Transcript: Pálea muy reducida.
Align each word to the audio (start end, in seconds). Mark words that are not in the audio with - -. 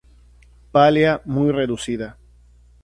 Pálea 0.71 1.21
muy 1.25 1.51
reducida. 1.51 2.17